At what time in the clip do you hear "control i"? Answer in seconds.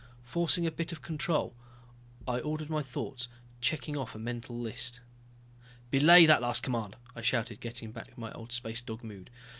1.03-2.39